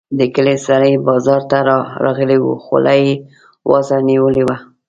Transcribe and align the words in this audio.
د 0.19 0.21
کلي 0.35 0.55
سړی 0.67 0.91
بازار 1.07 1.41
ته 1.49 1.57
راغلی 2.05 2.37
وو؛ 2.41 2.53
خوله 2.63 2.93
يې 3.03 3.11
وازه 3.69 3.95
نيولې 4.09 4.43
وه. 4.47 4.57